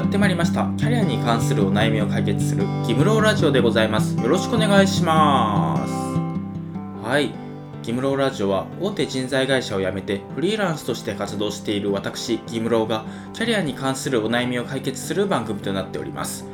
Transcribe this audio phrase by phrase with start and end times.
[0.00, 0.66] やってまいりました。
[0.78, 4.16] キャリアに関するお悩みを解決するギムローラジオでございます。
[4.16, 7.06] よろしくお願いします。
[7.06, 7.30] はい。
[7.82, 16.46] ギムローラジオは大手人材会社を辞めてフリーランスとして活動している私ギムローがキャリアに関するお悩みを解決する番組となっております。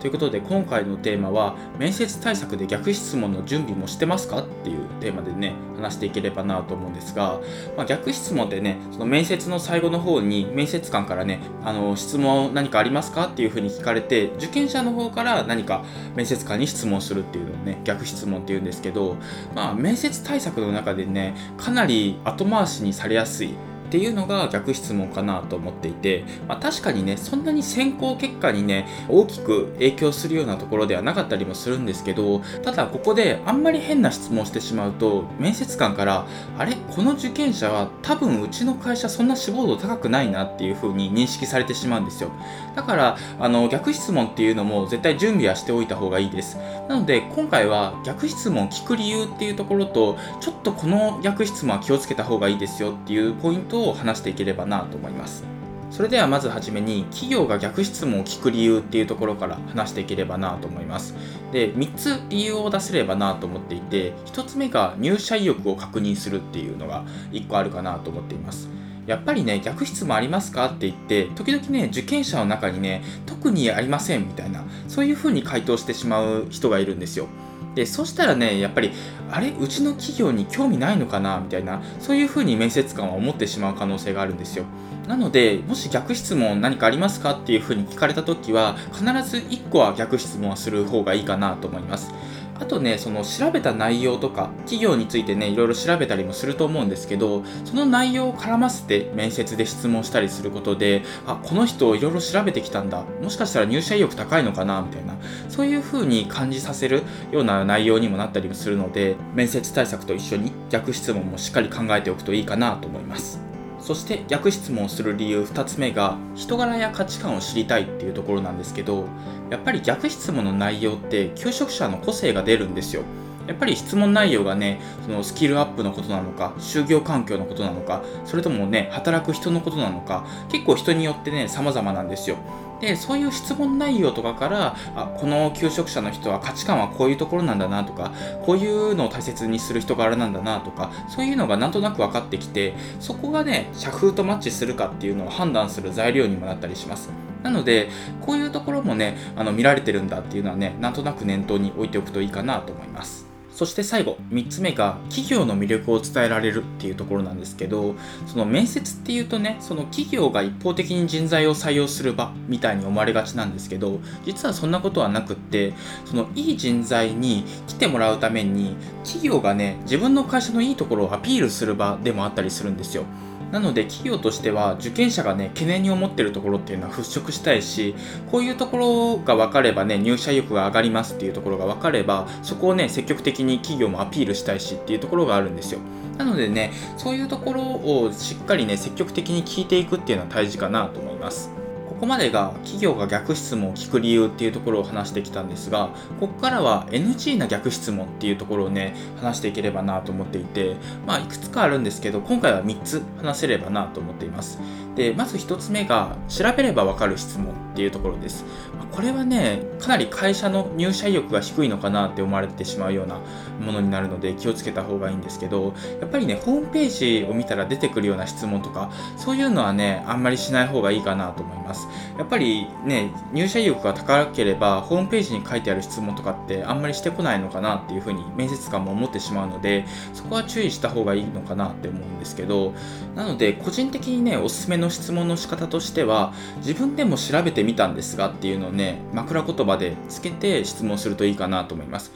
[0.00, 7.40] ということで今回のテーマは面接対策で逆質問の準備もしてますかっていうテーマでね話していければなと思うんですが、
[7.76, 15.84] まあ、逆質問でねその面接の最後の方に面接官からねあの質問何かありますかっていうふうに聞かれて受験者の方から何か
[16.14, 19.16] 面接官に質問するっていうのをね逆質問っていうんですけど、
[19.54, 23.54] まあ、面接対策の中でねかなり後回しにされやすい。
[23.86, 36.26] っていうのが逆質問かなと思っていて、まあ、確かにねそんなに選考結果にね大きく影響するようなところではなかったりもするんですけどただここであんまり変な質問してしまうと面接官から
[36.58, 36.74] あれ？
[36.90, 42.30] この受験者は多分うちの会社そんな志望度高くないなっていう風に認識されてしまうんですよ。
[42.74, 46.56] だからあの逆質問っていうのも絶対準備はしておいた方がいいです。
[46.88, 55.44] なので今回は逆質問聞く理由っていうところとちょっとこの逆質問は気をつけた方がいいですよっていうポイントを話していければなと思います。
[55.90, 61.14] それではまずはじめに企業が逆質問を聞く理由っていうところから話していければなと思います。
[61.52, 68.68] で3つ理由を出せればなと思っていて1つ目が入社意欲を確認するっていうのが1個あるかなと思っています。
[69.06, 77.28] やっぱりね、逆質問ありますかって言って、時々ね、受験者の中にね、特にありませんみたいな、そういうふうに回答してしまう人がいるんですよ。
[77.76, 78.90] でそしたらねやっぱり
[79.30, 79.50] あれ？
[79.50, 81.38] うちの企業に興味ないのかな？
[81.38, 84.64] みたいなそういうふうに面接官は思ってしまう可能性があるんですよ。
[85.06, 87.34] なのでもし逆質問何かありますか？
[87.34, 92.12] っていうふうに聞かれた時は必ず1個は逆質問はする方がいいかなと思います。
[92.58, 103.04] あとね、その調べた内容とか、企業についてね、いろいろ調べたりもすると思うんですけど、その内容を絡ませて面接で質問したりすることで、あ、この人いろいろ調べてきたんだ。
[103.22, 105.14] もしかしたら入社意欲高いのかなみたいな、
[105.48, 107.02] そういう風に感じさせる
[107.32, 113.45] ような内容にもなったりもするので、面接対策と一緒に逆質問もしっかり考えておくといいかなと思います。
[113.86, 119.04] そして逆質問をする理由2つ目が人柄や価値観を知りたいっていうところなんですけど
[119.48, 123.04] やっぱり逆質問の内容って求職者の個性が出るんですよ。
[123.46, 132.38] やっぱり質問内容がねそのスキルアップのことなのか就業環境のことなのかそれともね働く人のことなのか結構人によってね様々なんですよ。
[132.80, 138.12] でそういう質問内容とかからあこの求職者の人は価値観はこういうところなんだなとか
[138.44, 147.10] こういうのを大切にする人柄なんだなとかそういうのがなんとなく分かってきてそこがね社風とマッチするかっていうのを判断する材料にもなったりします。
[147.42, 147.90] なので
[148.22, 153.35] こういうところもねあの見られてるんだっていうのはねなんとなく念頭に置いておくといいかなと思います。
[153.56, 157.94] そして最後3つ目が企業の魅力を伝えられるっていうところなんですけど
[158.26, 165.72] その面接っていうとねその企業が一方的に人材を採用する場みたいに思われがちなんですけど実はそんなことはなくって
[166.04, 173.04] そのいい人材に来てもらうために企業がね自分の会社のいいところをアピールする場でもあったりするんですよ。
[173.52, 177.94] なので企業としては受験者がね懸念に思ってるところっていうのは払拭したいし
[178.30, 185.80] こういうところが分かればね入社意欲が上がりますっていうところが分かればそこをね積極的に企業もアピールしたいしっていうところがあるんですよ。
[186.18, 191.65] なのでねそういうところをしっかりね積極的に聞いていくっていうのは大事かなと思います。
[191.96, 195.88] ここまでが企業が逆質問を聞く理由っていうところを話してきたんですが
[196.20, 204.58] ここからは NG な逆質問っていうところをね話していければなと思っていてまあいくつかあるんですけど今回は3つ話せればなと思っています。
[204.94, 207.65] でまず1つ目が調べればわかる質問。
[207.76, 208.46] っていうところです。
[208.90, 213.20] これはねかなり会社の入社意欲が低いのかなって思われてしまうような
[213.60, 221.86] ものになるので気をつけた方がいいんですけどやっぱりねホームページを見たら出てくるような質問とかそういうのはねあんまりしない方がいいかなと思います。
[222.16, 232.72] やっぱりね入社意欲が高ければホームページに書いてある質問とかってあんまりしてこないのかなっていうふうに面接官も思ってしまうのでそこは注意した方がいいのかなって思うんですけど
[233.14, 242.12] なので個人的にねおすすめの質問の仕方としては自分でも調べてみたんですがっていうのをね枕言葉でつけて質問するといいかなと思います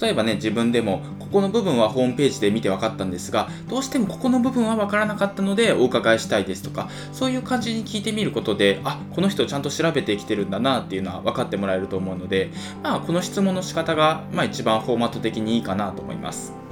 [0.00, 12.50] 例えばね、自分でも、ここの部分はホームページで見て分かったんですが、どうしてもここの部分は分からなかったのでお伺いしたいですとか、そういう感じに聞いてみることで、あ、この人ちゃんと調べてきてるんだなっていうのは分かってもらえると思うので、
[12.82, 16.63] まあ、この質問の仕方が、まあ、一番フォーマット的にいいかなと思います。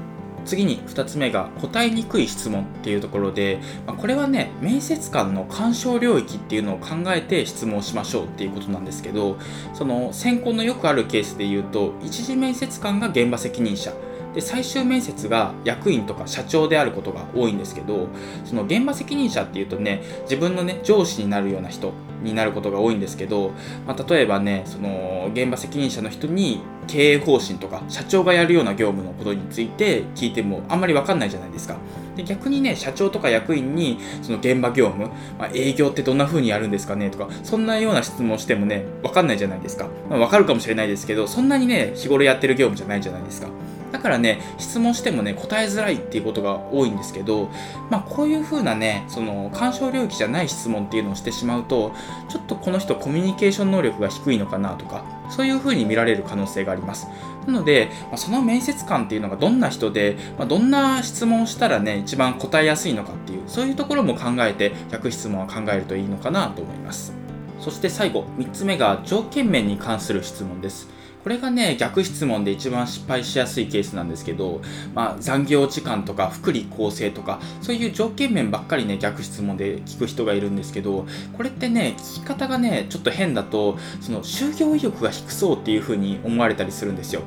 [0.45, 9.39] 次に2つ目が答えにくい質問っていうところで、まあ、これはね面接官の干渉領域っていうのを考えて質問しましょうっていうことなんですけど
[9.75, 13.93] その選考のよくあるケースで言うと一次面接官が現場責任者。
[14.35, 18.09] で最終面接が役員とか社長であることが多いんですけど
[18.47, 21.93] その現場責任者っていうとね自分のね上司になるような人。
[22.23, 23.53] になることが多いんですけど、
[23.87, 31.77] まあ、例えばねその現場責任者の人に経営方針とか社長がやるような業務のことについて聞いてもあんまり分かんないじゃないですか。
[32.17, 35.09] で逆にね社長とか役員にその現場業務、
[35.39, 43.49] まあ、営業ってどんな風にやるんですかねとかそんなような質問してもね分かんないじゃないですか、まあ、分かるかもしれないですけどそんなにね日頃やってる業務じゃないじゃないですか
[43.93, 47.49] だからね、質問してもね、答えづらいっていうことが多いんですけど、
[47.91, 51.93] まあこういう風なね、その干渉領域じゃない質問っていうのをしてしまうと、
[52.29, 57.07] ちょっとこの人コミュニケーション能力が低いのかなとか、そういう風に見られる可能性があります。
[57.47, 67.13] なので、まあ、その面接官っていうのがどんな人で、まあ、どんな質問をしたらね、一番答えやすいのかっていう、そういうところも考えて、逆質問は考えるといいのかなと思います。
[67.61, 70.89] そして最後、3つ目が条件面に関する質問です。
[71.23, 74.61] これがね、逆質問で一番失敗しやすいケースなんですけど、
[74.95, 87.23] まあ、残業時間とか福利厚生とか、そういう条件面ばっかりね、逆質問で聞く人がいるんですけど、これってね、聞き方がね、ちょっと変だと、その就業意欲が低そうっていう風に思われたりするんですよ。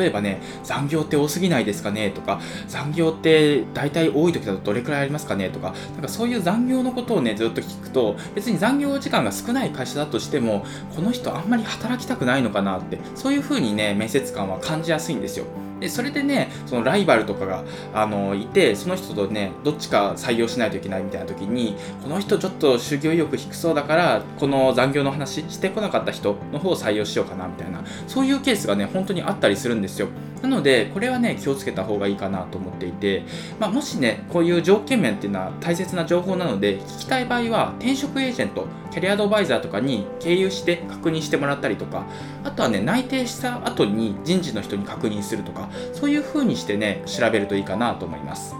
[0.00, 2.10] 例えばね、残業って多すぎないですかね？
[2.10, 5.50] とか、残業って大体多い時だとどれくらいありますかね？
[5.50, 10.64] とか、なんかそういう残業のことをね、ずっと聞くと、別に残業時間が少ない会社だとしても、
[10.96, 15.44] この人あんまり働きたくないのかなって、そういう風にね、面接官は感じやすいんですよ。
[15.80, 30.08] でそれでねそのライバルとかがあのいてその人とねどっちか採用しないといけないみたいな時にこの人ちょっと就業意欲低そうだからこの残業の話してこなかった人の方を採用しようかなみたいなそういうケースがね本当にあったりするんですよ。
[30.42, 33.24] なのでこれはね気をつけた方がいいかなと思っていて、
[33.58, 42.06] まあ、もしねこういう条件面っていうのは大切な情報なので聞きたい場合は転職エージェントキャリアアドバイザーとかに経由して確認してもらったりとか
[42.44, 48.54] あとはね内定した後に人事の人に確認するとかそういう風にしてね調べるといいかなと思います。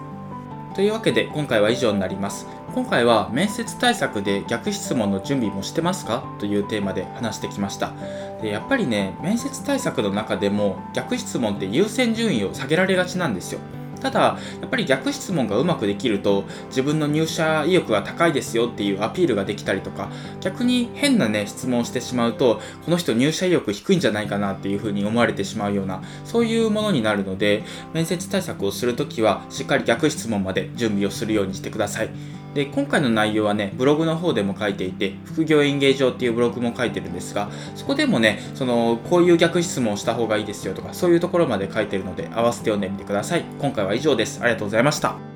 [0.74, 2.46] というわけで今回は以上になります。
[2.72, 6.24] 今回は面接対策で逆質問の準備もしてますか？
[6.38, 7.92] というテーマで話してきました。
[8.40, 13.60] でやっぱりね面接対策の中でも逆質問って優先順位を下げられがちなんですよ。
[14.00, 20.08] ただ、やっぱり逆質問がうまくできると、自分の入社意欲が高いですよっていうアピールができたりとか、
[20.40, 27.62] 逆に変なね、質問をしてしまうと、この人入社意欲低いんじゃないかなっていうふうに思われてしまうような、そういうものになるので、
[27.92, 32.08] 面接対策をするときは、しっかり逆質問まで準備をするようにしてください。
[32.54, 43.44] で今回の内容はねブログの方でも書いていて副業演芸場っていうブログも書いてるんですがそこでもねそのこういう逆質問をした方がいいですよとかそういうところまで書いてるので合わせて読んでみてください。
[43.60, 44.40] 今回は以上です。
[44.42, 45.29] ありがとうございました。